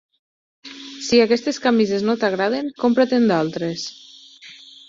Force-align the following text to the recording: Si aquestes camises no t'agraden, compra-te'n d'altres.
Si 1.07 1.19
aquestes 1.25 1.61
camises 1.67 2.07
no 2.09 2.17
t'agraden, 2.25 2.73
compra-te'n 2.85 3.31
d'altres. 3.33 3.85